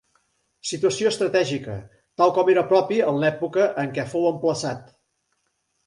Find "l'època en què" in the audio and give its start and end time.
3.25-4.11